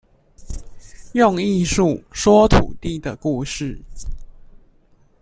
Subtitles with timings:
[1.11, 3.79] 用藝術，說土地的故事